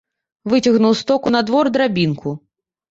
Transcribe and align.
Выцягнуў 0.53 0.95
з 1.03 1.07
току 1.11 1.37
на 1.37 1.43
двор 1.51 1.65
драбінку. 1.77 2.29